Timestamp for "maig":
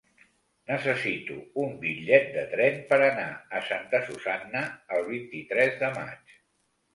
6.01-6.35